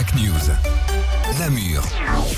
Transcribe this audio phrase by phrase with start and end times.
[0.00, 1.19] Contact News.
[1.38, 1.82] Namur,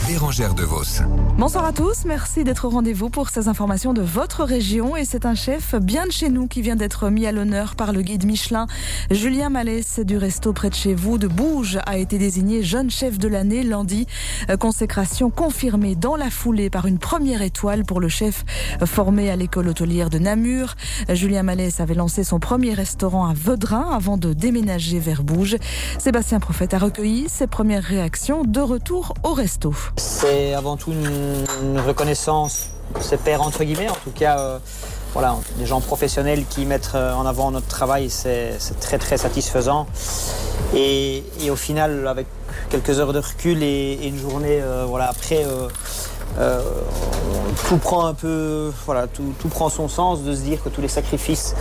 [0.07, 1.03] Bérangère de Vos.
[1.39, 4.97] Bonsoir à tous, merci d'être au rendez-vous pour ces informations de votre région.
[4.97, 7.93] Et c'est un chef bien de chez nous qui vient d'être mis à l'honneur par
[7.93, 8.67] le guide Michelin.
[9.11, 13.19] Julien Malès du resto près de chez vous de Bouge a été désigné jeune chef
[13.19, 14.07] de l'année lundi.
[14.61, 18.45] Consécration confirmée dans la foulée par une première étoile pour le chef
[18.85, 20.75] formé à l'école hôtelière de Namur.
[21.09, 25.57] Julien Malès avait lancé son premier restaurant à Vedrin avant de déménager vers Bouge.
[25.99, 29.75] Sébastien Prophète a recueilli ses premières réactions de retour au resto.
[29.97, 32.71] C'est avant tout une, reconnaissance,
[33.01, 34.39] c'est père entre guillemets, en tout cas.
[34.39, 34.59] Euh,
[35.13, 39.87] voilà, des gens professionnels qui mettent euh, en avant notre travail, c'est très très satisfaisant.
[40.75, 42.27] Et, au final, avec
[42.71, 45.45] quelques heures de recul et, une journée euh, voilà, après,
[47.69, 50.89] tout prend un peu, voilà, tout, prend son sens de se dire que tous les
[50.89, 51.55] sacrifices,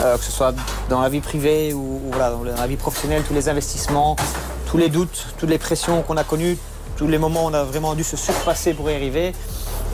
[0.00, 0.52] que ce soit
[0.88, 4.16] dans la vie privée ou, voilà, dans la vie professionnelle, tous les investissements,
[4.66, 6.58] tous les doutes, toutes les pressions qu'on a connues,
[6.96, 9.32] tous les moments où on a vraiment dû se surpasser pour y arriver,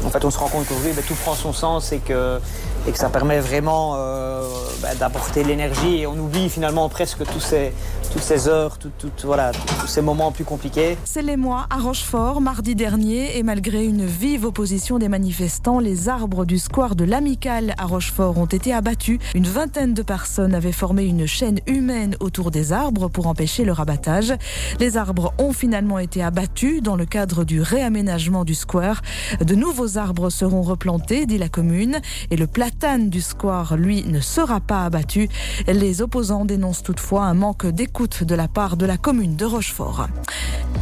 [0.05, 2.41] en fait, on se rend compte qu'aujourd'hui, ben, tout prend son sens et que,
[2.87, 4.43] et que ça permet vraiment euh,
[4.81, 5.99] ben, d'apporter l'énergie.
[5.99, 7.73] Et on oublie finalement presque tous ces,
[8.13, 8.91] toutes ces heures, tout,
[9.25, 10.97] voilà, tous ces moments plus compliqués.
[11.05, 16.09] C'est les mois à Rochefort, mardi dernier, et malgré une vive opposition des manifestants, les
[16.09, 19.19] arbres du square de l'Amicale à Rochefort ont été abattus.
[19.35, 23.81] Une vingtaine de personnes avaient formé une chaîne humaine autour des arbres pour empêcher leur
[23.81, 24.35] abattage.
[24.81, 29.03] Les arbres ont finalement été abattus dans le cadre du réaménagement du square.
[29.41, 34.21] De nouveaux arbres seront replantés, dit la commune, et le platane du square, lui, ne
[34.21, 35.29] sera pas abattu.
[35.67, 40.09] Les opposants dénoncent toutefois un manque d'écoute de la part de la commune de Rochefort.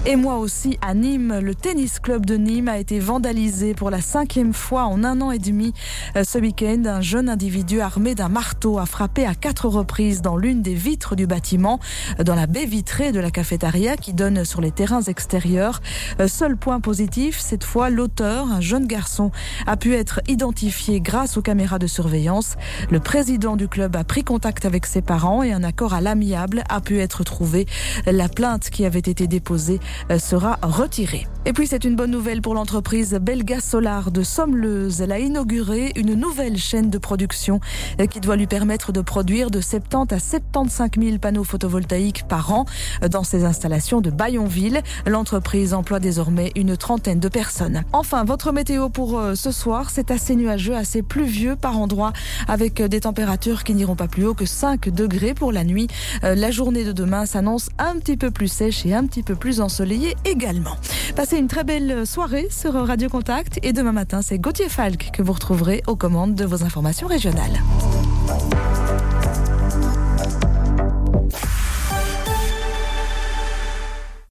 [0.06, 4.00] Et moi aussi, à Nîmes, le tennis club de Nîmes a été vandalisé pour la
[4.00, 5.74] cinquième fois en un an et demi.
[6.16, 10.38] Euh, ce week-end, un jeune individu armé d'un marteau a frappé à quatre reprises dans
[10.38, 11.80] l'une des vitres du bâtiment,
[12.24, 15.82] dans la baie vitrée de la cafétéria qui donne sur les terrains extérieurs.
[16.18, 19.30] Euh, seul point positif, cette fois, l'auteur, un jeune garçon,
[19.66, 22.54] a pu être identifié grâce aux caméras de surveillance.
[22.90, 26.62] Le président du club a pris contact avec ses parents et un accord à l'amiable
[26.68, 27.66] a pu être trouvé.
[28.06, 29.80] La plainte qui avait été déposée
[30.10, 31.26] euh, sera retirée.
[31.46, 35.00] Et puis c'est une bonne nouvelle pour l'entreprise Belga Solar de Sommeleuse.
[35.00, 37.60] Elle a inauguré une nouvelle chaîne de production
[38.00, 42.52] euh, qui doit lui permettre de produire de 70 à 75 000 panneaux photovoltaïques par
[42.52, 42.66] an
[43.02, 44.82] euh, dans ses installations de Bayonville.
[45.06, 47.82] L'entreprise emploie désormais une trentaine de personnes.
[47.92, 52.12] Enfin, votre météo pour ce soir, c'est assez nuageux, assez pluvieux par endroits
[52.48, 55.86] avec des températures qui n'iront pas plus haut que 5 degrés pour la nuit.
[56.22, 59.60] La journée de demain s'annonce un petit peu plus sèche et un petit peu plus
[59.60, 60.76] ensoleillée également.
[61.14, 65.22] Passez une très belle soirée sur Radio Contact et demain matin, c'est Gauthier Falk que
[65.22, 67.62] vous retrouverez aux commandes de vos informations régionales.